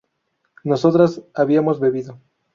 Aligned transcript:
nosotras 0.63 1.21
habíamos 1.35 1.79
bebido 1.79 2.19